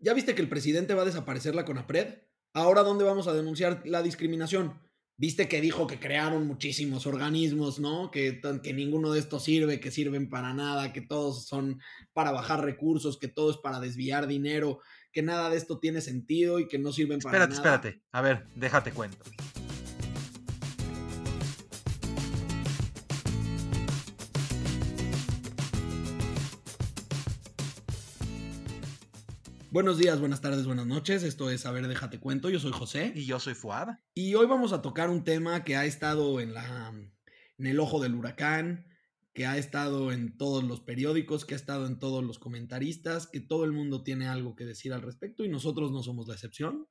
[0.00, 2.22] ¿Ya viste que el presidente va a desaparecer la CONAPRED?
[2.52, 4.80] Ahora, ¿dónde vamos a denunciar la discriminación?
[5.16, 8.12] Viste que dijo que crearon muchísimos organismos, ¿no?
[8.12, 11.80] Que, que ninguno de estos sirve, que sirven para nada, que todos son
[12.12, 14.78] para bajar recursos, que todo es para desviar dinero,
[15.12, 17.52] que nada de esto tiene sentido y que no sirven para nada.
[17.52, 18.06] Espérate, espérate.
[18.12, 19.24] A ver, déjate cuento.
[29.78, 31.22] Buenos días, buenas tardes, buenas noches.
[31.22, 32.50] Esto es A ver, déjate cuento.
[32.50, 33.12] Yo soy José.
[33.14, 33.90] Y yo soy Fuad.
[34.12, 36.92] Y hoy vamos a tocar un tema que ha estado en, la,
[37.58, 38.88] en el ojo del huracán,
[39.34, 43.38] que ha estado en todos los periódicos, que ha estado en todos los comentaristas, que
[43.38, 46.88] todo el mundo tiene algo que decir al respecto y nosotros no somos la excepción.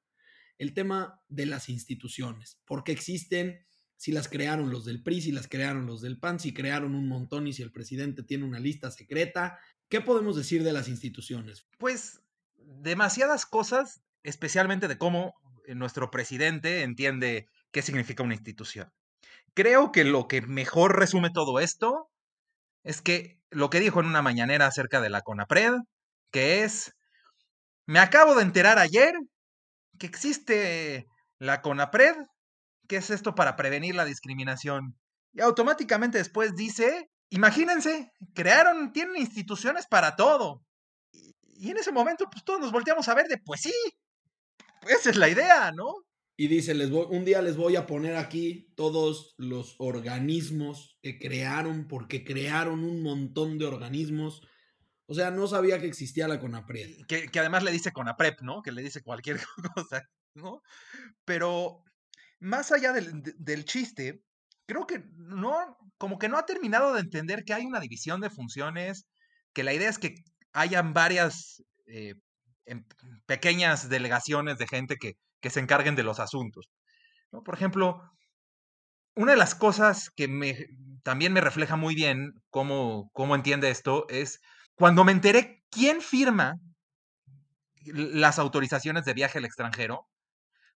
[0.57, 2.61] El tema de las instituciones.
[2.63, 3.65] ¿Por qué existen?
[3.97, 7.09] Si las crearon los del PRI, si las crearon los del PAN, si crearon un
[7.09, 9.59] montón y si el presidente tiene una lista secreta.
[9.89, 11.67] ¿Qué podemos decir de las instituciones?
[11.77, 12.21] Pues
[12.81, 15.33] demasiadas cosas, especialmente de cómo
[15.65, 18.91] eh, nuestro presidente entiende qué significa una institución.
[19.53, 22.09] Creo que lo que mejor resume todo esto
[22.83, 25.73] es que lo que dijo en una mañanera acerca de la CONAPRED,
[26.31, 26.93] que es,
[27.85, 29.13] me acabo de enterar ayer
[29.97, 31.07] que existe
[31.39, 32.15] la CONAPRED,
[32.87, 34.97] que es esto para prevenir la discriminación.
[35.33, 40.63] Y automáticamente después dice, imagínense, crearon, tienen instituciones para todo.
[41.57, 43.73] Y en ese momento, pues todos nos volteamos a ver de, pues sí,
[44.87, 45.93] esa es la idea, ¿no?
[46.39, 51.17] Y dice, les voy, un día les voy a poner aquí todos los organismos que
[51.17, 54.47] crearon, porque crearon un montón de organismos.
[55.07, 57.07] O sea, no sabía que existía la CONAPRED.
[57.07, 58.61] Que, que además le dice CONAPREP, ¿no?
[58.61, 59.39] Que le dice cualquier
[59.75, 60.61] cosa, ¿no?
[61.25, 61.83] Pero
[62.39, 64.21] más allá del, del chiste,
[64.67, 68.29] creo que no, como que no ha terminado de entender que hay una división de
[68.29, 69.07] funciones,
[69.53, 70.23] que la idea es que
[70.57, 72.15] hayan varias eh,
[72.65, 72.83] em,
[73.27, 76.67] pequeñas delegaciones de gente que, que, se encarguen de los asuntos.
[77.29, 78.01] Por ejemplo,
[79.15, 80.67] una de las cosas que me,
[81.03, 84.39] también me refleja muy bien cómo, cómo entiende esto es
[84.75, 86.55] cuando me enteré quién firma
[87.85, 90.07] las autorizaciones de viaje al extranjero,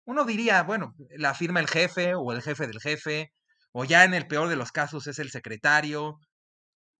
[0.05, 3.31] uno diría, bueno, la firma el jefe o el jefe del jefe,
[3.71, 6.19] o ya en el peor de los casos es el secretario.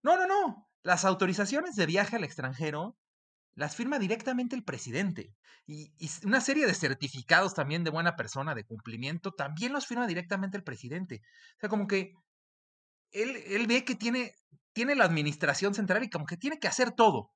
[0.03, 0.70] No, no, no.
[0.83, 2.97] Las autorizaciones de viaje al extranjero
[3.55, 5.33] las firma directamente el presidente.
[5.67, 5.93] Y,
[6.23, 10.63] una serie de certificados también de buena persona, de cumplimiento, también los firma directamente el
[10.63, 11.21] presidente.
[11.57, 12.13] O sea, como que
[13.11, 14.33] él, él ve que tiene,
[14.73, 17.31] tiene la administración central y como que tiene que hacer todo.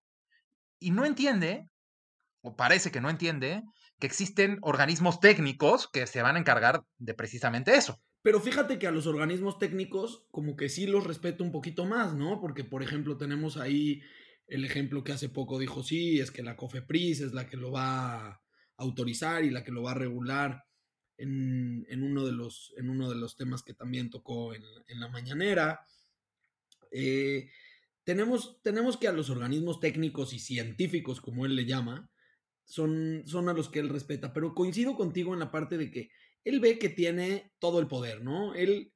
[0.79, 1.69] Y no entiende,
[2.41, 3.63] o parece que no entiende,
[3.99, 8.01] que existen organismos técnicos que se van a encargar de precisamente eso.
[8.25, 12.15] Pero fíjate que a los organismos técnicos como que sí los respeto un poquito más,
[12.15, 12.41] ¿no?
[12.41, 14.01] Porque, por ejemplo, tenemos ahí
[14.47, 17.71] el ejemplo que hace poco dijo, sí, es que la COFEPRIS es la que lo
[17.71, 18.41] va a
[18.77, 20.65] autorizar y la que lo va a regular
[21.17, 25.85] en, uno, de los, en uno de los temas que también tocó en, la mañanera.
[26.89, 27.51] Eh,
[28.03, 32.09] tenemos, tenemos que a los organismos técnicos y científicos, como él le llama,
[32.63, 36.09] son, son a los que él respeta, pero coincido contigo en la parte de que
[36.45, 38.53] él ve que tiene todo el poder, ¿no?
[38.53, 38.93] Él,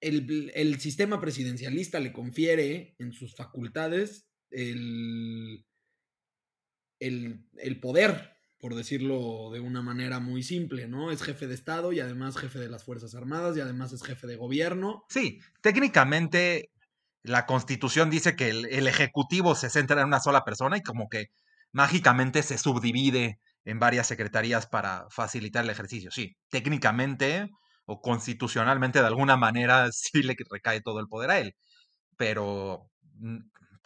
[0.00, 5.66] el, sistema presidencialista le confiere en sus facultades el,
[7.00, 11.10] el, poder, por decirlo de una manera muy simple, ¿no?
[11.10, 14.28] Es jefe de Estado y además jefe de las Fuerzas Armadas y además es jefe
[14.28, 15.04] de gobierno.
[15.08, 16.70] Sí, técnicamente
[17.24, 21.08] la constitución dice que el, el Ejecutivo se centra en una sola persona y como
[21.08, 21.30] que
[21.72, 26.10] mágicamente se subdivide en varias secretarías para facilitar el ejercicio.
[26.10, 27.50] Sí, técnicamente
[27.84, 31.54] o constitucionalmente de alguna manera sí le recae todo el poder a él,
[32.16, 32.88] pero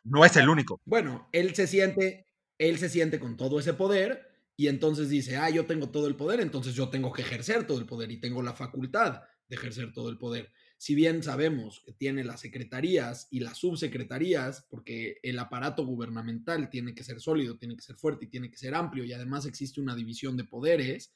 [0.05, 0.81] no es el único.
[0.85, 2.27] Bueno, él se siente,
[2.59, 6.17] él se siente con todo ese poder y entonces dice, ah, yo tengo todo el
[6.17, 9.93] poder, entonces yo tengo que ejercer todo el poder y tengo la facultad de ejercer
[9.93, 15.39] todo el poder si bien sabemos que tiene las secretarías y las subsecretarías, porque el
[15.39, 19.05] aparato gubernamental tiene que ser sólido, tiene que ser fuerte y tiene que ser amplio,
[19.05, 21.15] y además existe una división de poderes,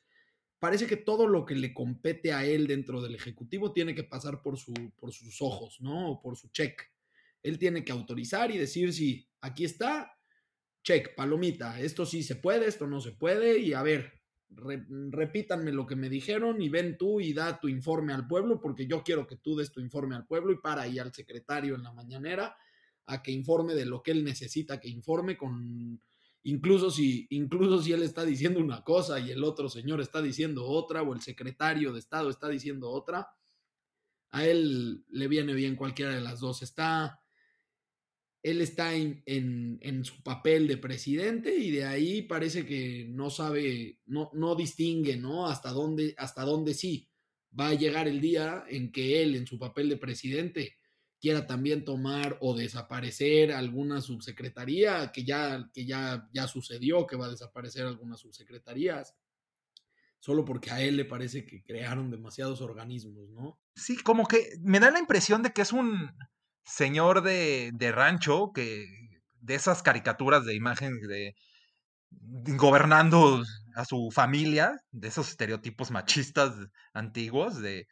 [0.58, 4.42] parece que todo lo que le compete a él dentro del Ejecutivo tiene que pasar
[4.42, 6.20] por, su, por sus ojos, ¿no?
[6.22, 6.82] Por su check.
[7.42, 10.14] Él tiene que autorizar y decir si aquí está,
[10.82, 14.12] check, palomita, esto sí se puede, esto no se puede, y a ver,
[14.56, 18.86] repítanme lo que me dijeron y ven tú y da tu informe al pueblo, porque
[18.86, 21.82] yo quiero que tú des tu informe al pueblo y para ahí al secretario en
[21.82, 22.56] la mañanera
[23.06, 26.00] a que informe de lo que él necesita que informe con
[26.44, 30.66] incluso si incluso si él está diciendo una cosa y el otro señor está diciendo
[30.66, 33.28] otra o el secretario de Estado está diciendo otra,
[34.30, 36.62] a él le viene bien cualquiera de las dos.
[36.62, 37.20] Está
[38.44, 44.00] él está en, en, su papel de presidente y de ahí parece que no sabe,
[44.04, 45.46] no, no distingue, ¿no?
[45.46, 47.08] Hasta dónde, hasta dónde sí
[47.58, 50.76] va a llegar el día en que él, en su papel de presidente,
[51.18, 57.26] quiera también tomar o desaparecer alguna subsecretaría, que ya, que ya, ya sucedió, que va
[57.26, 59.16] a desaparecer algunas subsecretarías,
[60.18, 63.58] solo porque a él le parece que crearon demasiados organismos, ¿no?
[63.74, 66.10] Sí, como que me da la impresión de que es un
[66.64, 68.86] señor de, de rancho, que
[69.40, 71.34] de esas caricaturas de imagen de
[72.56, 73.42] gobernando
[73.74, 76.54] a su familia, de esos estereotipos machistas
[76.92, 77.86] antiguos, de,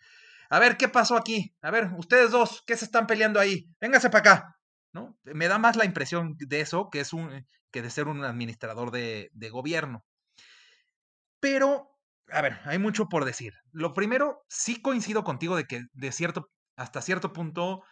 [0.48, 1.54] a ver, ¿qué pasó aquí?
[1.62, 3.66] A ver, ustedes dos, ¿qué se están peleando ahí?
[3.80, 4.56] Véngase para acá,
[4.92, 5.18] ¿no?
[5.24, 8.90] Me da más la impresión de eso que, es un, que de ser un administrador
[8.90, 10.04] de, de gobierno.
[11.40, 11.90] Pero,
[12.28, 13.54] a ver, hay mucho por decir.
[13.72, 17.82] Lo primero, sí coincido contigo de que de cierto, hasta cierto punto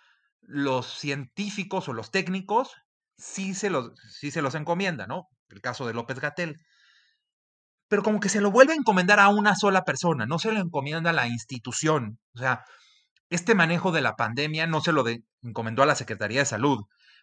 [0.42, 2.74] los científicos o los técnicos
[3.16, 5.28] sí se los, sí se los encomienda, ¿no?
[5.48, 6.56] El caso de López Gatel.
[7.88, 10.60] Pero como que se lo vuelve a encomendar a una sola persona, no se lo
[10.60, 12.18] encomienda a la institución.
[12.34, 12.64] O sea,
[13.30, 15.04] este manejo de la pandemia no se lo
[15.42, 16.80] encomendó a la Secretaría de Salud,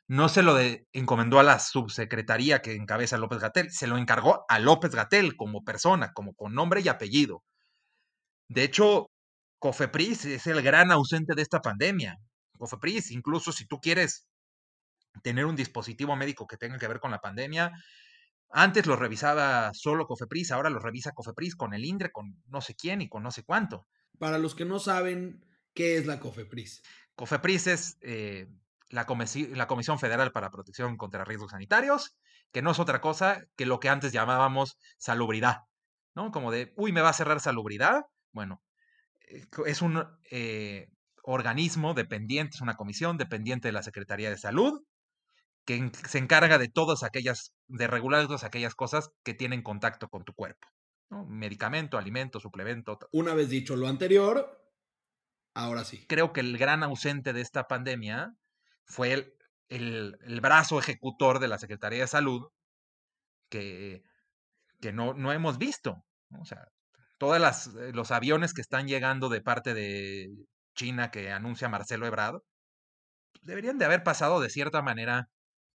[0.07, 0.57] no se lo
[0.93, 5.63] encomendó a la subsecretaría que encabeza López Gatel, se lo encargó a López Gatel como
[5.63, 7.43] persona, como con nombre y apellido.
[8.49, 9.09] De hecho,
[9.59, 12.17] Cofepris es el gran ausente de esta pandemia.
[12.57, 14.27] Cofepris, incluso si tú quieres
[15.23, 17.71] tener un dispositivo médico que tenga que ver con la pandemia,
[18.49, 22.75] antes lo revisaba solo Cofepris, ahora lo revisa Cofepris con el INDRE, con no sé
[22.75, 23.87] quién y con no sé cuánto.
[24.19, 26.81] Para los que no saben, ¿qué es la Cofepris?
[27.15, 28.47] Cofepris es eh,
[28.89, 29.05] la,
[29.53, 32.17] la Comisión Federal para Protección contra Riesgos Sanitarios,
[32.51, 35.63] que no es otra cosa que lo que antes llamábamos salubridad,
[36.15, 36.31] ¿no?
[36.31, 38.05] Como de, uy, me va a cerrar salubridad.
[38.31, 38.63] Bueno,
[39.27, 40.89] eh, es un eh,
[41.27, 44.81] organismo dependiente, es una comisión dependiente de la Secretaría de Salud,
[45.65, 50.23] que se encarga de todas aquellas, de regular todas aquellas cosas que tienen contacto con
[50.23, 50.67] tu cuerpo.
[51.27, 52.97] Medicamento, alimento, suplemento.
[53.11, 54.57] Una vez dicho lo anterior,
[55.53, 56.05] ahora sí.
[56.07, 58.33] Creo que el gran ausente de esta pandemia
[58.85, 59.33] fue el,
[59.67, 62.47] el, el brazo ejecutor de la Secretaría de Salud
[63.49, 64.01] que,
[64.79, 66.05] que no, no hemos visto.
[66.39, 66.69] O sea,
[67.17, 70.29] todos eh, los aviones que están llegando de parte de
[70.77, 72.39] China que anuncia Marcelo Ebrard,
[73.41, 75.27] deberían de haber pasado de cierta manera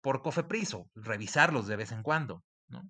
[0.01, 2.81] por Cofepris o revisarlos de vez en cuando, ¿no?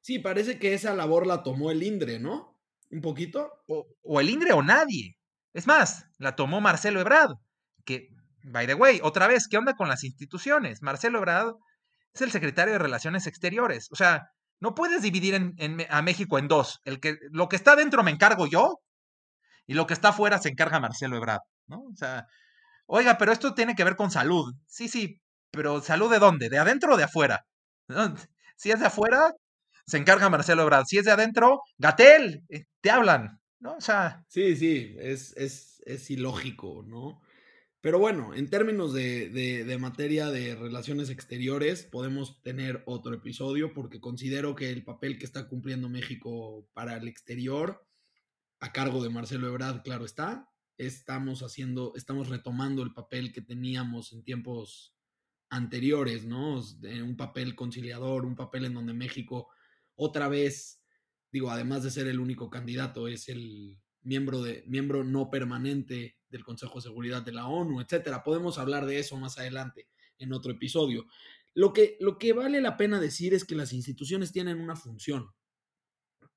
[0.00, 2.58] Sí, parece que esa labor la tomó el INDRE, ¿no?
[2.90, 3.50] Un poquito.
[3.66, 5.16] O, el INDRE o nadie.
[5.52, 7.32] Es más, la tomó Marcelo Ebrard,
[7.84, 8.08] que,
[8.42, 10.82] by the way, otra vez, ¿qué onda con las instituciones?
[10.82, 11.54] Marcelo Ebrard
[12.14, 13.88] es el secretario de Relaciones Exteriores.
[13.92, 14.30] O sea,
[14.60, 15.54] no puedes dividir
[15.88, 16.80] a México en dos.
[16.84, 18.81] El que, lo que está dentro me encargo yo
[19.72, 21.84] y lo que está afuera se encarga Marcelo Ebrard, ¿no?
[21.84, 22.26] O sea,
[22.84, 24.52] oiga, pero esto tiene que ver con salud.
[24.66, 25.18] Sí, sí,
[25.50, 26.50] pero salud de dónde?
[26.50, 27.46] ¿De adentro o de afuera?
[28.54, 29.32] Si es de afuera,
[29.86, 30.84] se encarga Marcelo Ebrard.
[30.86, 33.76] Si es de adentro, Gatel, eh, te hablan, ¿no?
[33.76, 34.22] O sea.
[34.28, 37.22] Sí, sí, es, es, es ilógico, ¿no?
[37.80, 43.72] Pero bueno, en términos de, de, de, materia de relaciones exteriores, podemos tener otro episodio
[43.72, 47.82] porque considero que el papel que está cumpliendo México para el exterior
[48.62, 50.48] a cargo de Marcelo Ebrard, claro está.
[50.78, 54.94] Estamos haciendo, estamos retomando el papel que teníamos en tiempos
[55.50, 56.60] anteriores, ¿no?
[57.04, 59.48] Un papel conciliador, un papel en donde México
[59.96, 60.80] otra vez,
[61.32, 66.44] digo, además de ser el único candidato, es el miembro, de, miembro no permanente del
[66.44, 68.22] Consejo de Seguridad de la ONU, etcétera.
[68.22, 69.88] Podemos hablar de eso más adelante
[70.18, 71.06] en otro episodio.
[71.52, 75.32] Lo que, lo que vale la pena decir es que las instituciones tienen una función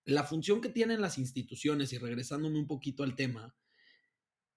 [0.06, 3.56] la función que tienen las instituciones, y regresándome un poquito al tema,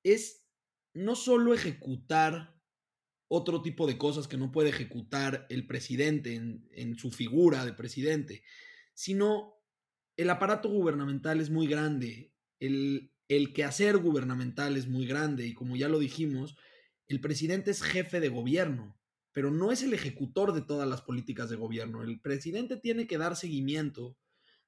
[0.03, 0.47] es
[0.95, 2.55] no solo ejecutar
[3.29, 8.43] otro tipo de cosas que no puede ejecutar el presidente en, su figura de presidente,
[8.95, 9.55] sino
[10.17, 15.77] el aparato gubernamental es muy grande, el, el quehacer gubernamental es muy grande y como
[15.77, 16.57] ya lo dijimos,
[17.07, 18.99] el presidente es jefe de gobierno,
[19.33, 22.03] pero no es el ejecutor de todas las políticas de gobierno.
[22.03, 24.17] El presidente tiene que dar seguimiento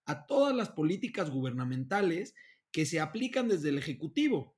[0.07, 2.35] a todas las políticas gubernamentales
[2.73, 4.57] que se aplican desde el Ejecutivo.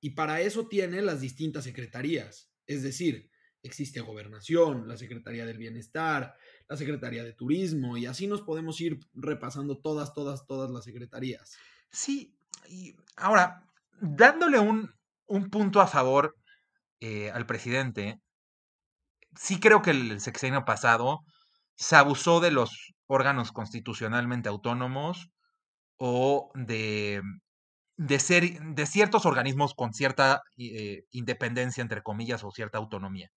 [0.00, 2.50] Y para eso tiene las distintas secretarías.
[2.66, 3.30] Es decir,
[3.62, 6.34] existe gobernación, la Secretaría del Bienestar,
[6.68, 11.56] la Secretaría de Turismo, y así nos podemos ir repasando todas, todas, todas las secretarías.
[11.90, 12.34] Sí,
[12.68, 13.64] y ahora,
[14.00, 14.92] dándole un,
[15.50, 16.36] punto a favor
[17.00, 18.20] eh, al presidente,
[19.36, 21.20] sí creo que el sexenio pasado
[21.74, 25.30] se abusó de los órganos constitucionalmente autónomos
[25.98, 27.22] o de,
[27.96, 33.30] de, ser, de ciertos organismos con cierta eh, independencia, entre comillas, o cierta autonomía.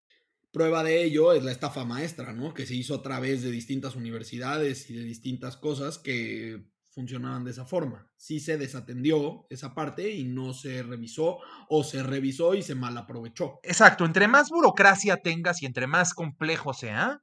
[0.53, 2.55] Prueba de ello es la estafa maestra, ¿no?
[2.55, 6.65] Que se hizo a través de distintas universidades y de distintas cosas que
[6.95, 8.09] funcionaban de esa forma.
[8.17, 11.39] Sí se desatendió esa parte y no se revisó
[11.69, 13.59] o se revisó y se mal aprovechó.
[13.65, 17.21] Exacto, entre más burocracia tengas y entre más complejo sea,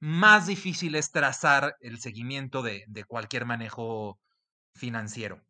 [0.00, 4.18] más difícil es trazar el seguimiento de, de cualquier manejo
[4.74, 5.42] financiero.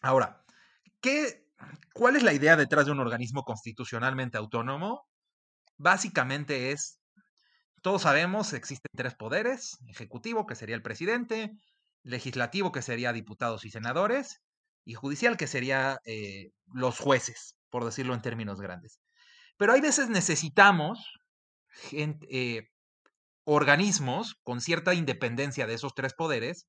[0.00, 0.44] Ahora,
[1.00, 1.46] ¿qué,
[1.92, 5.06] ¿cuál es la idea detrás de un organismo constitucionalmente autónomo?
[5.76, 7.00] Básicamente es,
[7.82, 11.52] todos sabemos, existen tres poderes, ejecutivo, que sería el presidente,
[12.02, 14.40] legislativo, que sería diputados y senadores,
[14.84, 19.00] y judicial, que sería eh, los jueces, por decirlo en términos grandes.
[19.58, 21.20] Pero hay veces necesitamos
[21.92, 22.69] eh,
[23.52, 26.66] organismos con cierta independencia de esos tres poderes,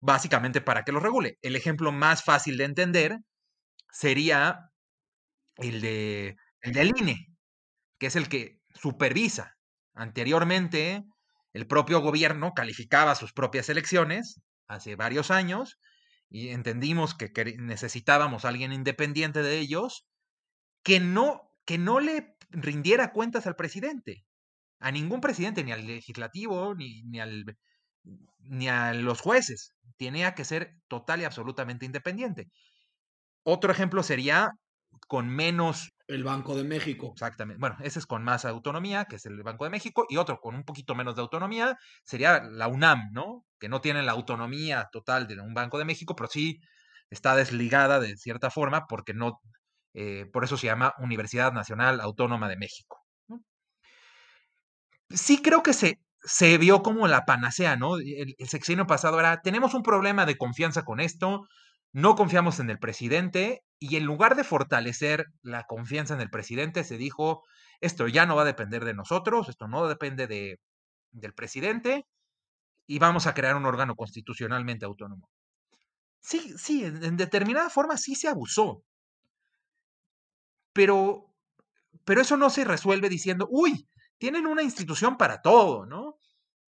[0.00, 1.38] básicamente para que los regule.
[1.42, 3.18] El ejemplo más fácil de entender
[3.90, 4.70] sería
[5.56, 7.38] el, de, el del INE
[7.98, 9.56] que es el que supervisa.
[9.94, 11.04] Anteriormente,
[11.52, 15.78] el propio gobierno calificaba sus propias elecciones hace varios años
[16.30, 20.06] y entendimos que necesitábamos a alguien independiente de ellos
[20.84, 24.24] que no, que no le rindiera cuentas al presidente,
[24.80, 27.44] a ningún presidente, ni al legislativo, ni, ni, al,
[28.40, 29.74] ni a los jueces.
[29.96, 32.48] Tenía que ser total y absolutamente independiente.
[33.42, 34.50] Otro ejemplo sería
[35.06, 37.10] con menos el Banco de México.
[37.12, 37.60] Exactamente.
[37.60, 40.54] Bueno, ese es con más autonomía, que es el Banco de México, y otro con
[40.54, 43.44] un poquito menos de autonomía sería la UNAM, ¿no?
[43.58, 46.60] Que no tiene la autonomía total de un Banco de México, pero sí
[47.10, 49.40] está desligada de cierta forma porque no,
[49.94, 52.97] eh, por eso se llama Universidad Nacional Autónoma de México.
[55.10, 57.96] Sí creo que se, se vio como la panacea, ¿no?
[57.98, 61.46] El, sexenio pasado era, tenemos un problema de confianza con esto,
[61.92, 66.84] no confiamos en el presidente y en lugar de fortalecer la confianza en el presidente,
[66.84, 67.44] se dijo,
[67.80, 70.60] esto ya no va a depender de nosotros, esto no depende de,
[71.12, 72.06] del presidente
[72.86, 75.28] y vamos a crear un órgano constitucionalmente autónomo.
[76.20, 78.82] Sí, sí, en, determinada forma sí se abusó.
[80.72, 81.32] Pero,
[82.04, 83.88] pero eso no se resuelve diciendo, uy,
[84.18, 86.18] tienen una institución para todo, ¿no?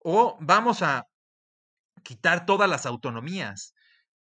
[0.00, 1.06] O vamos a
[2.02, 3.74] quitar todas las autonomías.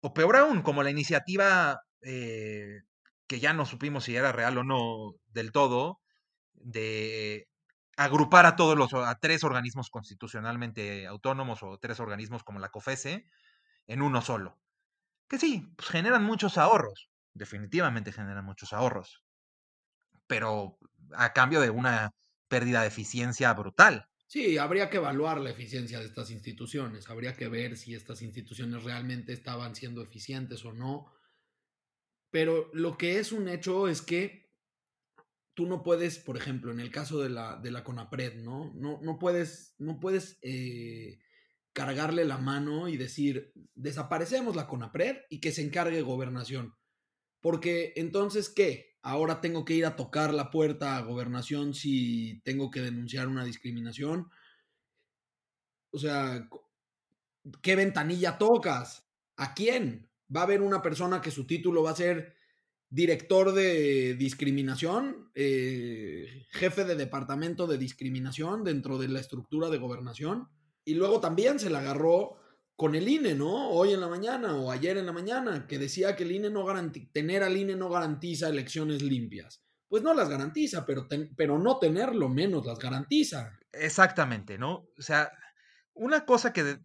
[0.02, 2.82] O peor aún, como la iniciativa eh,
[3.28, 6.00] que ya no supimos si era real o no del todo,
[6.54, 7.48] de
[7.98, 13.26] agrupar a todos los, a tres organismos constitucionalmente autónomos o tres organismos como la COFESE
[13.88, 14.60] en uno solo.
[15.28, 19.24] Que sí, pues generan muchos ahorros, definitivamente generan muchos ahorros,
[20.28, 20.78] pero
[21.16, 22.12] a cambio de una
[22.48, 24.08] pérdida de eficiencia brutal.
[24.28, 28.84] Sí, habría que evaluar la eficiencia de estas instituciones, habría que ver si estas instituciones
[28.84, 31.12] realmente estaban siendo eficientes o no.
[32.30, 34.52] Pero lo que es un hecho es que
[35.54, 38.72] tú no puedes, por ejemplo, en el caso de la, de la CONAPRED, ¿no?
[38.76, 41.20] No, no puedes, no puedes eh,
[41.72, 46.76] cargarle la mano y decir, desaparecemos la CONAPRED y que se encargue gobernación.
[47.40, 48.97] Porque entonces, ¿qué?
[49.08, 53.46] Ahora tengo que ir a tocar la puerta a gobernación si tengo que denunciar una
[53.46, 54.30] discriminación.
[55.92, 56.50] O sea,
[57.62, 59.08] ¿qué ventanilla tocas?
[59.38, 60.10] ¿A quién?
[60.36, 62.36] ¿Va a haber una persona que su título va a ser
[62.90, 70.50] director de discriminación, eh, jefe de departamento de discriminación dentro de la estructura de gobernación?
[70.84, 72.40] Y luego también se le agarró
[72.78, 73.70] con el INE, ¿no?
[73.72, 76.64] Hoy en la mañana o ayer en la mañana, que decía que el INE no
[76.64, 79.64] garantiza, tener al INE no garantiza elecciones limpias.
[79.90, 83.58] Pues no las garantiza, pero, pero no tenerlo menos las garantiza.
[83.72, 84.86] Exactamente, ¿no?
[84.98, 85.32] O sea,
[85.94, 86.78] una cosa que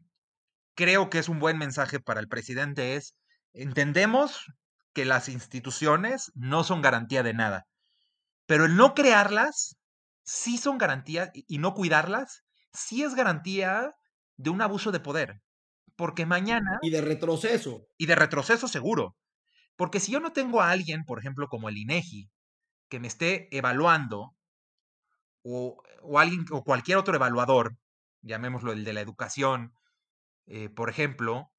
[0.75, 3.15] creo que es un buen mensaje para el presidente es,
[3.53, 4.47] entendemos
[4.95, 7.67] que las instituciones no son garantía de nada,
[8.47, 9.77] pero el no crearlas
[10.25, 13.95] sí son garantía y no cuidarlas sí es garantía
[14.39, 15.43] de un abuso de poder.
[15.97, 16.79] Porque mañana...
[16.83, 17.87] Y de retroceso.
[17.99, 19.17] Y de retroceso seguro.
[19.77, 22.31] Porque si yo no tengo a alguien, por ejemplo, como el INEGI,
[22.89, 24.35] que me esté evaluando,
[25.43, 27.77] o, o alguien, o cualquier otro evaluador,
[28.23, 29.73] llamémoslo el de la educación,
[30.47, 31.51] eh, por ejemplo,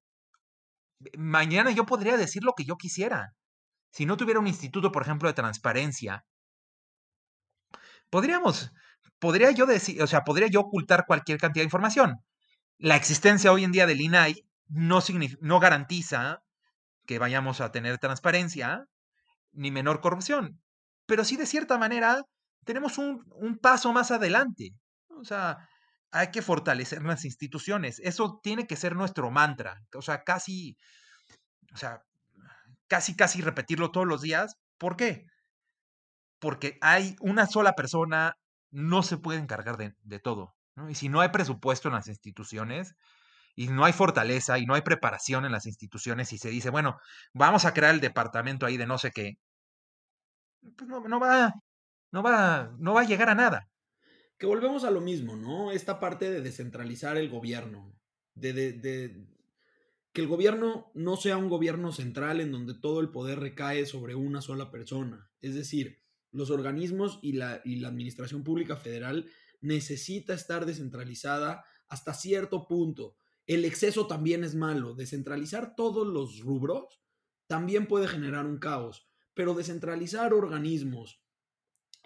[1.16, 3.34] mañana yo podría decir lo que yo quisiera.
[3.90, 6.24] Si no tuviera un instituto, por ejemplo, de transparencia,
[8.10, 8.72] podríamos,
[9.18, 12.20] podría yo decir, o sea, podría yo ocultar cualquier cantidad de información
[12.78, 15.00] la existencia hoy en día del INAI no,
[15.40, 16.42] no garantiza
[17.06, 18.86] que vayamos a tener transparencia
[19.52, 20.60] ni menor corrupción,
[21.06, 22.24] pero sí de cierta manera
[22.64, 24.74] tenemos un, un paso más adelante.
[25.08, 25.68] O sea,
[26.10, 28.00] hay que fortalecer las instituciones.
[28.00, 29.82] Eso tiene que ser nuestro mantra.
[29.94, 30.76] O sea, casi,
[31.72, 32.02] o sea,
[32.86, 34.56] casi, casi repetirlo todos los días.
[34.78, 35.26] ¿Por qué?
[36.38, 38.36] Porque hay una sola persona
[38.70, 40.54] no se puede encargar de, de todo.
[40.88, 42.94] Y si no hay presupuesto en las instituciones,
[43.56, 46.98] y no hay fortaleza y no hay preparación en las instituciones y se dice, bueno,
[47.32, 49.38] vamos a crear el departamento ahí de no sé qué,
[50.76, 51.52] pues no, no va,
[52.10, 53.68] no va, no va a llegar a nada.
[54.38, 55.70] Que volvemos a lo mismo, ¿no?
[55.70, 57.94] Esta parte de descentralizar el gobierno,
[58.34, 59.26] de, de, de
[60.12, 64.14] que el gobierno no sea un gobierno central en donde todo el poder recae sobre
[64.14, 65.30] una sola persona.
[65.40, 66.02] Es decir,
[66.32, 69.30] los organismos y la, y la administración pública federal
[69.64, 73.16] necesita estar descentralizada hasta cierto punto
[73.46, 74.94] el exceso también es malo.
[74.94, 77.02] Descentralizar todos los rubros
[77.46, 81.22] también puede generar un caos, pero descentralizar organismos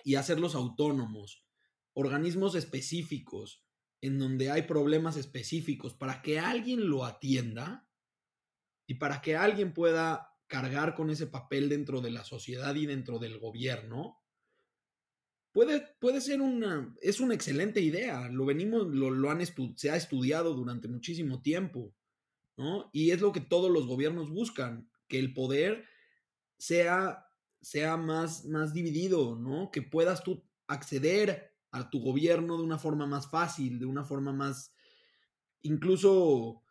[0.04, 1.44] y hacerlos autónomos,
[1.92, 3.64] organismos específicos,
[4.00, 7.88] en donde hay problemas específicos, para que alguien lo atienda
[8.86, 13.18] y para que alguien pueda cargar con ese papel dentro de la sociedad y dentro
[13.18, 14.17] del gobierno,
[15.98, 19.40] puede, ser una, es una excelente idea, lo venimos, lo, han
[19.76, 21.94] se ha estudiado durante muchísimo tiempo,
[22.56, 22.90] ¿no?
[22.92, 25.84] Y es lo que todos los gobiernos buscan, que el poder
[26.58, 27.26] sea,
[27.60, 29.70] sea más, más dividido, ¿no?
[29.70, 34.32] Que puedas tú acceder a tu gobierno de una forma más fácil, de una forma
[34.32, 34.74] más,
[35.62, 36.62] incluso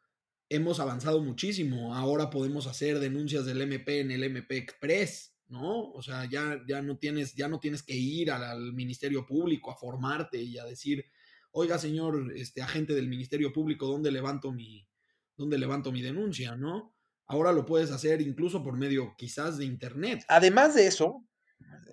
[0.49, 5.91] hemos avanzado muchísimo, ahora podemos hacer denuncias del MP en el MP Express, ¿no?
[5.91, 9.77] O sea, ya, ya, no, tienes, ya no tienes que ir al, Ministerio Público a
[9.77, 11.05] formarte y a decir,
[11.51, 14.87] oiga, señor este, agente del Ministerio Público, ¿dónde levanto mi,
[15.35, 16.95] dónde levanto mi denuncia, ¿no?
[17.27, 20.23] Ahora lo puedes hacer incluso por medio quizás de Internet.
[20.29, 21.25] Además de eso,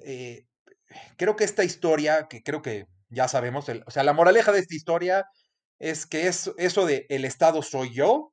[0.04, 0.46] eh,
[1.16, 4.74] creo que esta historia, que creo que ya sabemos, o sea, la moraleja de esta
[4.74, 5.26] historia
[5.78, 8.32] es que es eso de el Estado soy yo,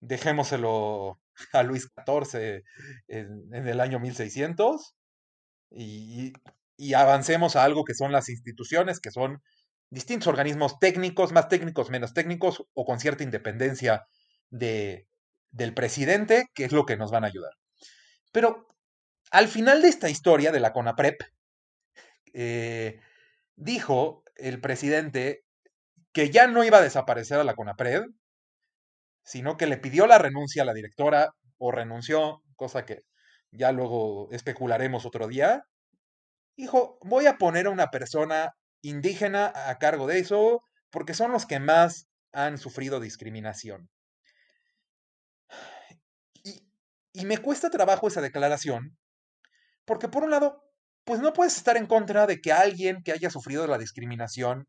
[0.00, 1.20] dejémoselo
[1.52, 2.62] a Luis XIV
[3.08, 4.94] en, el año 1600
[5.70, 6.32] y,
[6.94, 9.42] avancemos a algo que son las instituciones, que son
[9.90, 14.06] distintos organismos técnicos, más técnicos, menos técnicos, o con cierta independencia
[14.50, 15.08] de,
[15.50, 17.52] del presidente, que es lo que nos van a ayudar.
[18.32, 18.68] Pero
[19.30, 21.20] al final de esta historia de la CONAPREP,
[22.32, 23.00] eh,
[23.56, 25.44] dijo el presidente
[26.12, 28.04] que ya no iba a desaparecer a la CONAPRED,
[29.28, 33.02] sino que le pidió la renuncia a la directora o renunció, cosa que
[33.50, 35.64] ya luego especularemos otro día.
[36.56, 41.44] Dijo, voy a poner a una persona indígena a cargo de eso porque son los
[41.44, 43.90] que más han sufrido discriminación.
[46.42, 46.66] Y,
[47.12, 48.96] y me cuesta trabajo esa declaración
[49.84, 50.64] porque por un lado,
[51.04, 54.66] pues no puedes estar en contra de que alguien que haya sufrido la discriminación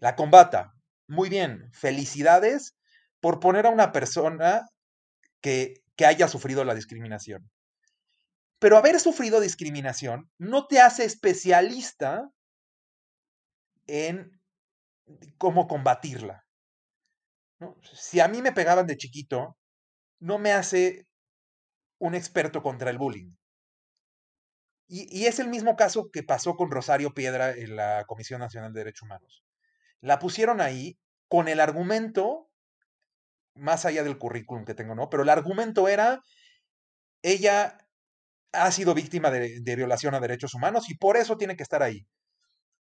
[0.00, 0.72] la combata.
[1.06, 2.74] Muy bien, felicidades
[3.20, 4.66] por poner a una persona
[5.40, 7.50] que, haya sufrido la discriminación.
[8.58, 12.30] Pero haber sufrido discriminación no te hace especialista
[13.86, 14.40] en
[15.36, 16.46] cómo combatirla.
[17.92, 19.58] Si a mí me pegaban de chiquito,
[20.20, 21.06] no me hace
[21.98, 23.34] un experto contra el bullying.
[24.88, 28.72] Y, y, es el mismo caso que pasó con Rosario Piedra en la Comisión Nacional
[28.72, 29.44] de Derechos Humanos.
[30.00, 32.49] La pusieron ahí con el argumento
[33.54, 35.08] más allá del currículum que tengo, ¿no?
[35.10, 36.20] Pero el argumento era,
[37.22, 37.78] ella
[38.52, 42.06] ha sido víctima de, violación a derechos humanos y por eso tiene que estar ahí.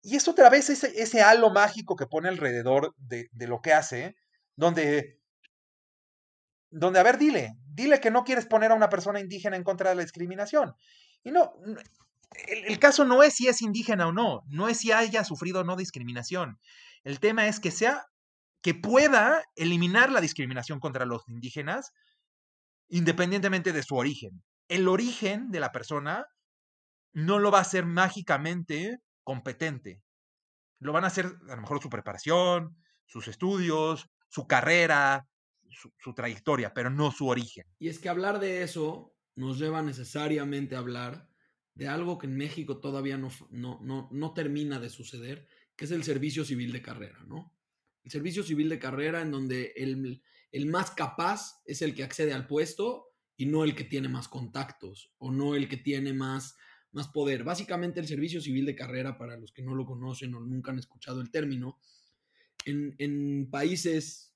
[0.03, 4.15] Y es otra vez ese, halo mágico que pone alrededor de, lo que hace,
[4.55, 5.19] donde,
[6.71, 9.91] donde, a ver, dile, dile que no quieres poner a una persona indígena en contra
[9.91, 10.75] de la discriminación.
[11.23, 11.55] Y no,
[12.49, 15.61] el, el caso no es si es indígena o no, no es si haya sufrido
[15.61, 16.59] o no discriminación.
[17.03, 18.05] El tema es que sea
[18.65, 21.93] que pueda eliminar la discriminación contra los indígenas
[22.89, 24.43] independientemente de su origen.
[24.69, 26.25] El origen de la persona
[27.13, 30.03] no lo va a hacer mágicamente competente.
[30.81, 32.75] Lo van a hacer a lo mejor su preparación,
[33.05, 35.29] sus estudios, su carrera,
[35.99, 37.67] su, trayectoria, pero no su origen.
[37.79, 41.29] Y es que hablar de eso nos lleva necesariamente a hablar
[41.75, 45.91] de algo que en México todavía no, no, no, no termina de suceder, que es
[45.91, 47.55] el servicio civil de carrera, ¿no?
[48.05, 52.47] El servicio civil de carrera en donde el, más capaz es el que accede al
[52.47, 56.57] puesto y no el que tiene más contactos o no el que tiene más,
[56.93, 57.43] más poder.
[57.43, 60.79] Básicamente el servicio civil de carrera, para los que no lo conocen o nunca han
[60.79, 61.79] escuchado el término,
[62.67, 64.35] en, en países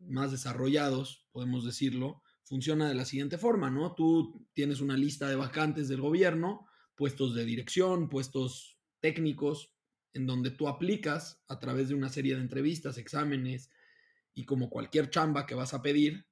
[0.00, 3.94] más desarrollados, podemos decirlo, funciona de la siguiente forma, ¿no?
[3.94, 9.72] Tú tienes una lista de vacantes del gobierno, puestos de dirección, puestos técnicos,
[10.14, 13.70] en donde tú aplicas a través de una serie de entrevistas, exámenes
[14.34, 16.26] y como cualquier chamba que vas a pedir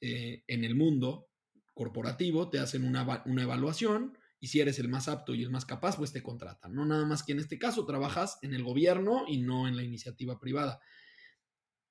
[0.00, 1.28] eh, en el mundo
[1.74, 5.64] corporativo, te hacen una, una, evaluación y si eres el más apto y el más
[5.64, 6.74] capaz, pues te contratan.
[6.74, 9.84] No nada más que en este caso trabajas en el gobierno y no en la
[9.84, 10.80] iniciativa privada.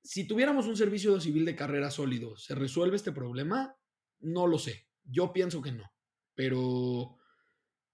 [0.04, 3.76] Si tuviéramos un servicio civil de carrera sólido, ¿se resuelve este problema?
[4.19, 4.88] No lo sé.
[5.04, 5.91] Yo pienso que no.
[6.36, 7.17] Pero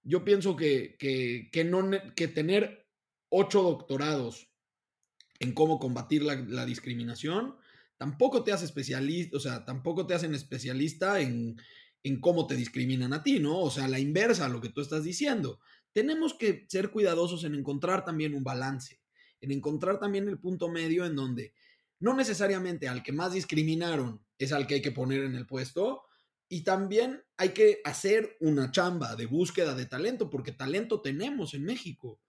[0.02, 2.87] yo pienso que, que, no, que tener
[3.30, 4.48] ocho doctorados
[5.40, 7.56] en cómo combatir la, discriminación
[7.96, 11.60] tampoco te hace especialista, o sea, tampoco te hacen especialista en,
[12.02, 13.58] en cómo te discriminan a ti, ¿no?
[13.58, 15.58] O sea, la inversa a lo que tú estás diciendo.
[15.92, 19.00] Tenemos que ser cuidadosos en encontrar también un balance,
[19.40, 21.54] en encontrar también el punto medio en donde
[22.00, 26.04] no necesariamente al que más discriminaron es al que hay que poner en el puesto,
[26.48, 31.64] y también hay que hacer una chamba de búsqueda de talento, porque talento tenemos en
[31.64, 32.20] México.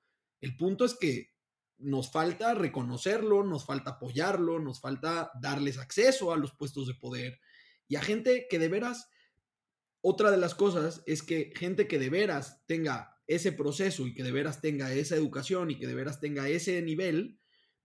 [0.42, 1.30] El punto es que
[1.78, 7.40] nos falta reconocerlo, nos falta apoyarlo, nos falta darles acceso a los puestos de poder
[7.90, 9.10] y a gente que de veras,
[10.02, 14.24] otra de las cosas es que gente que de veras tenga ese proceso y que
[14.24, 17.40] de veras tenga esa educación y que de veras tenga ese nivel,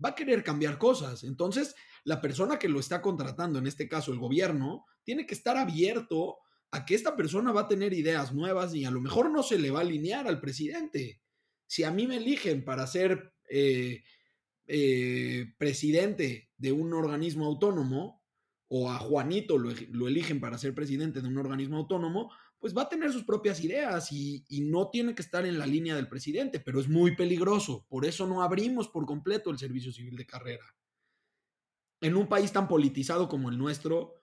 [0.05, 1.25] va a querer cambiar cosas.
[1.25, 5.57] Entonces, la persona que lo está contratando, en este caso el gobierno, tiene que estar
[5.57, 6.37] abierto
[6.71, 9.59] a que esta persona va a tener ideas nuevas y a lo mejor no se
[9.59, 11.23] le va a alinear al presidente.
[11.75, 14.05] Si a mí me eligen para ser eh,
[14.69, 18.23] eh, presidente de un organismo autónomo,
[18.69, 19.73] o a Juanito lo,
[20.07, 24.13] eligen para ser presidente de un organismo autónomo, pues va a tener sus propias ideas
[24.13, 27.85] y, y, no tiene que estar en la línea del presidente, pero es muy peligroso.
[27.89, 30.77] Por eso no abrimos por completo el servicio civil de carrera.
[32.01, 34.15] En un país tan politizado como el nuestro,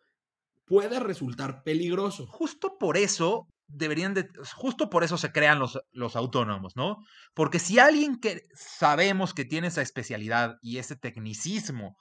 [0.64, 2.26] puede resultar peligroso.
[2.28, 6.98] Justo por eso deberían de, justo por eso se crean los, los autónomos, ¿no?
[7.34, 11.98] Porque si alguien que sabemos que tiene esa especialidad y ese tecnicismo,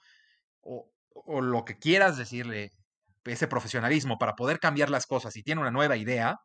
[0.61, 0.91] o,
[1.41, 2.71] lo que quieras decirle,
[3.25, 6.37] ese profesionalismo para poder cambiar las cosas y tiene una nueva idea,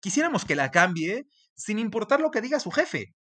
[0.00, 3.14] quisiéramos que la cambie sin importar lo que diga su jefe.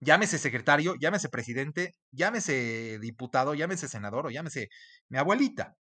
[0.00, 4.68] Llámese secretario, llámese presidente, llámese diputado, llámese senador o llámese
[5.08, 5.76] mi abuelita.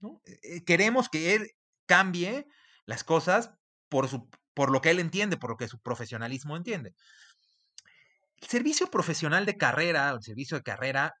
[0.00, 0.20] ¿no?
[0.24, 1.50] Eh, queremos que él
[1.86, 2.46] cambie
[2.86, 3.52] las cosas
[3.88, 6.94] por, su, por lo que él entiende, por lo que su profesionalismo entiende.
[8.40, 11.14] El servicio profesional de carrera, el servicio de carrera,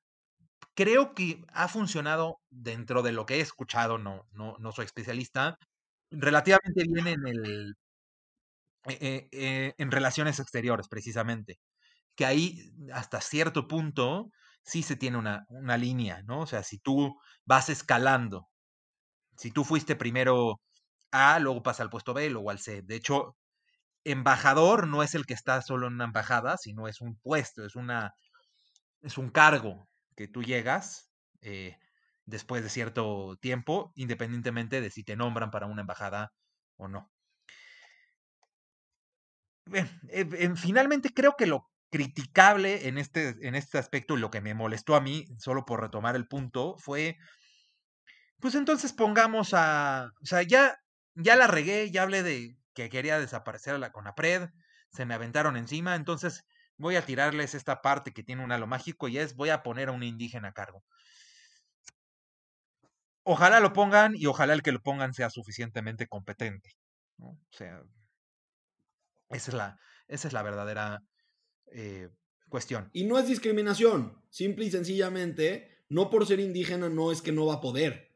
[0.74, 5.58] creo que ha funcionado dentro de lo que he escuchado, no, no, no soy especialista,
[6.10, 7.76] relativamente bien en el
[8.88, 11.58] eh, eh, en relaciones exteriores, precisamente.
[12.16, 14.30] Que ahí, hasta cierto punto,
[14.64, 16.42] sí se tiene una, una línea, ¿no?
[16.42, 18.48] O sea, si tú vas escalando,
[19.36, 20.60] si tú fuiste primero
[21.10, 22.82] a, luego pasa al puesto B, luego al C.
[22.82, 23.36] De hecho,
[24.04, 27.76] embajador no es el que está solo en una embajada, sino es un puesto, es
[27.76, 28.14] una
[29.02, 31.78] es un cargo que tú llegas eh,
[32.24, 36.32] después de cierto tiempo, independientemente de si te nombran para una embajada
[36.76, 37.10] o no.
[39.72, 44.54] Eh, finalmente creo que lo criticable en este, en este aspecto y lo que me
[44.54, 47.16] molestó a mí, solo por retomar el punto, fue,
[48.40, 50.76] pues entonces pongamos a, o sea, ya
[51.16, 54.50] ya la regué, ya hablé de que quería desaparecer a la Conapred,
[54.90, 56.44] se me aventaron encima, entonces
[56.76, 59.88] voy a tirarles esta parte que tiene un halo mágico y es voy a poner
[59.88, 60.84] a un indígena a cargo.
[63.24, 66.76] Ojalá lo pongan y ojalá el que lo pongan sea suficientemente competente.
[67.18, 67.82] O sea,
[69.30, 71.02] esa es la, esa es la verdadera
[71.72, 72.08] eh,
[72.48, 72.90] cuestión.
[72.92, 77.46] Y no es discriminación, simple y sencillamente, no por ser indígena no es que no
[77.46, 78.14] va a poder.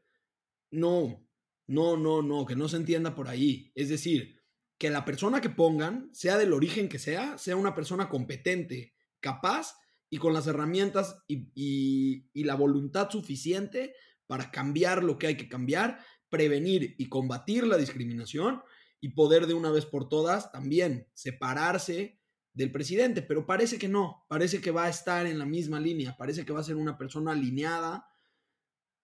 [0.69, 1.27] No,
[1.71, 3.71] no, no, no, que no se entienda por ahí.
[3.75, 4.41] Es decir,
[4.77, 9.75] que la persona que pongan, sea del origen que sea, sea una persona competente, capaz
[10.09, 13.93] y con las herramientas y, la voluntad suficiente
[14.27, 18.61] para cambiar lo que hay que cambiar, prevenir y combatir la discriminación
[18.99, 22.19] y poder de una vez por todas también separarse
[22.53, 26.17] del presidente, pero parece que no, parece que va a estar en la misma línea,
[26.17, 28.10] parece que va a ser una persona alineada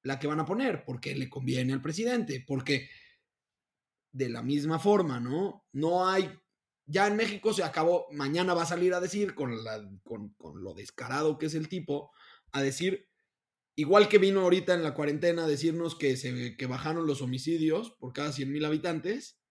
[0.07, 2.89] la que van a poner, porque le conviene al presidente, porque
[4.13, 5.65] de la misma forma, ¿no?
[5.73, 6.31] No hay,
[6.85, 10.73] ya en México se acabó, mañana va a salir a decir, con, la, con, lo
[10.73, 12.11] descarado que es el tipo,
[12.53, 13.09] a decir,
[13.75, 17.91] igual que vino ahorita en la cuarentena a decirnos que, se, que bajaron los homicidios
[17.99, 19.41] por cada 100 mil habitantes,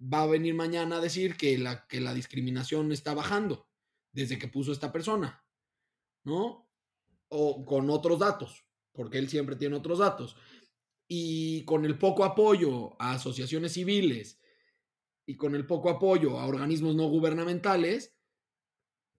[0.00, 3.66] va a venir mañana a decir que la, que la discriminación está bajando
[4.12, 5.42] desde que puso esta persona,
[6.22, 6.68] ¿no?
[7.28, 8.67] O con otros datos
[8.98, 10.34] porque él siempre tiene otros datos.
[11.06, 14.40] Y con el poco apoyo a asociaciones civiles
[15.24, 18.16] y con el poco apoyo a organismos no gubernamentales,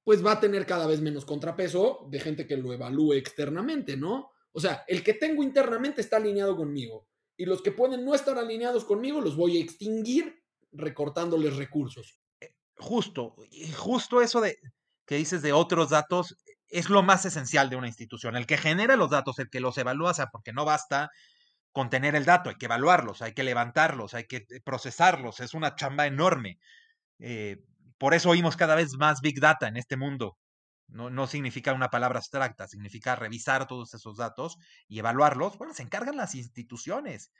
[0.04, 4.32] pues va a tener cada vez menos contrapeso de gente que lo evalúe externamente, ¿no?
[4.52, 8.38] O sea, el que tengo internamente está alineado conmigo y los que pueden no estar
[8.38, 12.20] alineados conmigo los voy a extinguir recortándoles recursos.
[12.76, 13.38] Justo,
[13.78, 14.58] justo eso de
[15.06, 16.36] que dices de otros datos
[16.70, 18.36] es lo más esencial de una institución.
[18.36, 21.12] El que genera los datos, el que los evalúa, o sea, porque no basta
[21.72, 25.54] con tener el dato, hay que evaluarlos, hay que levantarlos, hay que eh, procesarlos, es
[25.54, 26.60] una chamba enorme.
[27.20, 27.58] Eh,
[27.98, 30.38] por eso oímos cada vez más Big Data en este mundo.
[30.88, 35.58] No, no, significa una palabra abstracta, significa revisar todos esos datos y evaluarlos.
[35.58, 37.32] Bueno, se encargan las instituciones.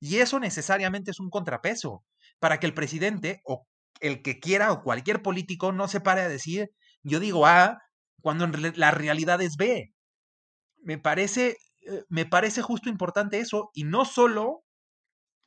[0.00, 2.04] Y eso necesariamente es un contrapeso
[2.38, 3.66] para que el presidente o
[4.00, 6.70] el que quiera o cualquier político no se pare a decir,
[7.02, 7.82] yo digo A,
[8.22, 9.92] cuando en la realidad es B.
[10.82, 14.64] Me parece, eh, me parece justo importante eso, y no solo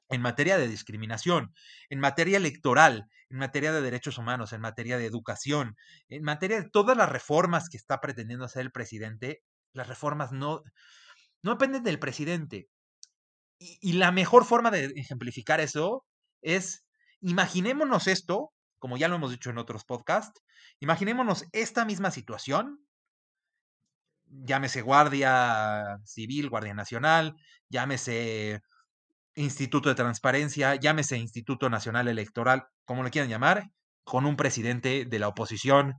[0.10, 1.54] en materia de discriminación,
[1.90, 5.76] en materia electoral, en materia de derechos humanos, en materia de educación,
[6.10, 9.42] en materia de todas las reformas que está pretendiendo hacer el presidente,
[9.74, 10.62] las reformas no,
[11.42, 12.68] no dependen del presidente.
[13.60, 16.06] Y, y la mejor forma de ejemplificar eso
[16.42, 16.86] es,
[17.20, 18.52] imaginémonos esto,
[18.86, 20.44] como ya lo hemos dicho en otros podcasts,
[20.80, 22.86] imaginémonos esta misma situación,
[24.28, 27.36] llámese Guardia Civil, Guardia Nacional,
[27.68, 28.62] llámese
[29.34, 33.72] Instituto de Transparencia, llámese Instituto Nacional Electoral, como le quieran llamar,
[34.04, 35.96] con un presidente de la oposición,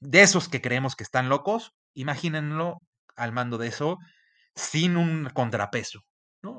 [0.00, 2.78] de esos que creemos que están locos, imagínenlo
[3.14, 3.98] al mando de eso,
[4.56, 6.00] sin un contrapeso.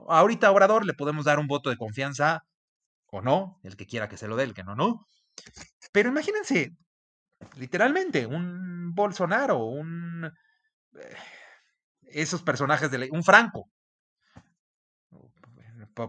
[0.07, 2.45] Ahorita Obrador le podemos dar un voto de confianza
[3.07, 5.05] o no, el que quiera que se lo dé, el que no, no.
[5.91, 6.75] Pero imagínense,
[7.57, 10.25] literalmente, un Bolsonaro, un...
[10.25, 11.15] Eh,
[12.07, 13.69] esos personajes de un Franco,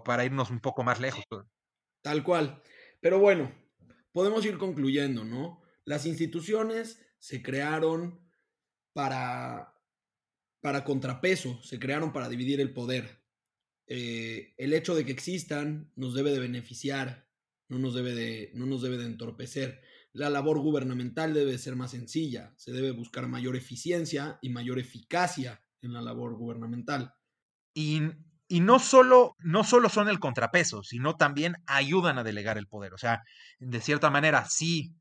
[0.04, 1.24] para irnos un poco más lejos.
[2.02, 2.62] Tal cual.
[3.00, 3.52] Pero bueno,
[4.12, 5.62] podemos ir concluyendo, ¿no?
[5.84, 8.20] Las instituciones se crearon
[8.92, 9.74] para,
[10.60, 13.22] para contrapeso, se crearon para dividir el poder.
[13.86, 17.25] Eh, el hecho de que existan nos debe de beneficiar,
[17.68, 19.80] no nos debe de, no nos debe de entorpecer.
[20.12, 25.62] La labor gubernamental debe ser más sencilla, se debe buscar mayor eficiencia y mayor eficacia
[25.82, 27.12] en la labor gubernamental.
[27.74, 28.00] Y
[28.48, 32.94] y no solo, no solo son el contrapeso, sino también ayudan a delegar el poder.
[32.94, 33.22] O sea,
[33.58, 34.94] de cierta manera, sí,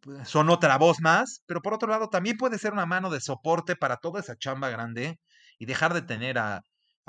[0.00, 3.20] pues, son otra voz más, pero por otro lado también puede ser una mano de
[3.20, 5.20] soporte para toda esa chamba grande
[5.58, 6.62] y dejar de tener a,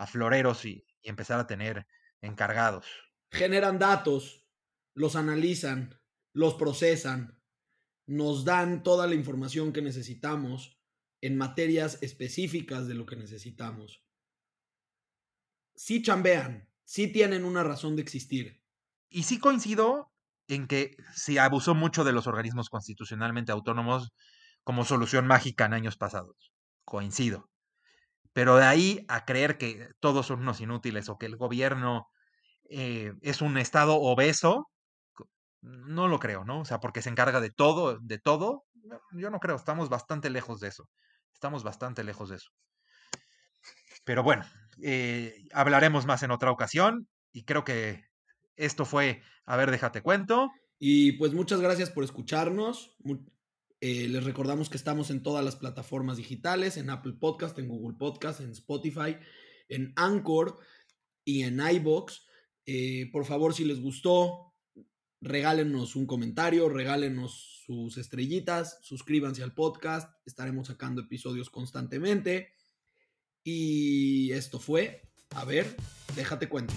[0.08, 1.86] floreros y, y empezar a tener
[2.22, 2.86] encargados.
[3.32, 4.45] Generan datos,
[4.96, 6.02] los analizan,
[6.34, 7.40] los procesan,
[8.08, 10.80] nos dan toda la información que necesitamos
[11.22, 14.06] en materias específicas de lo que necesitamos
[15.76, 18.62] sí chambean, sí tienen una razón de existir.
[19.10, 20.12] Y sí coincido
[20.48, 24.14] en que se abusó mucho de los organismos constitucionalmente autónomos
[24.64, 26.52] como solución mágica en años pasados.
[26.84, 27.50] Coincido.
[28.34, 32.08] Pero de ahí a creer que todos son unos inútiles o que el gobierno
[32.70, 34.70] eh, es un estado obeso,
[35.66, 36.62] no lo creo, ¿no?
[36.62, 38.66] O sea, porque se encarga de todo, de todo,
[39.14, 40.90] yo no creo, estamos bastante lejos de eso.
[41.34, 42.52] Estamos bastante lejos de eso.
[44.04, 44.46] Pero bueno,
[44.82, 48.06] eh, hablaremos más en otra ocasión y creo que
[48.56, 50.52] esto fue, a ver, déjate cuento.
[50.78, 52.96] Y pues muchas gracias por escucharnos.
[53.82, 57.98] Eh, les recordamos que estamos en todas las plataformas digitales, en Apple Podcast, en Google
[57.98, 59.18] Podcast, en Spotify,
[59.68, 60.58] en Anchor
[61.24, 62.28] y en iBox.
[62.66, 64.55] Eh, por favor, si les gustó,
[65.26, 72.54] regálenos un comentario, regálenos sus estrellitas, suscríbanse al podcast, estaremos sacando episodios constantemente.
[73.44, 75.76] Y esto fue, a ver,
[76.16, 76.74] déjate cuento.